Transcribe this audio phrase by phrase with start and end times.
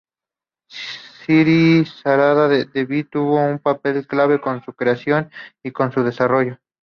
[0.71, 5.29] Sri Sarada Devi tuvo un papel clave con su creación
[5.61, 6.57] y con su desarrollo.